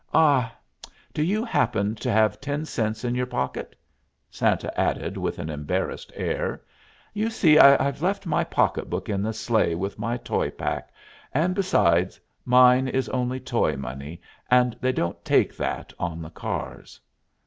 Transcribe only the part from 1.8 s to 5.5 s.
to have ten cents in your pocket?" Santa added with an